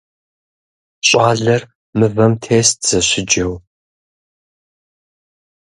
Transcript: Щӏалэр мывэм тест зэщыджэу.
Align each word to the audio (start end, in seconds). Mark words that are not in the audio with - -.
Щӏалэр 1.07 1.61
мывэм 1.97 2.33
тест 2.43 2.77
зэщыджэу. 2.89 3.53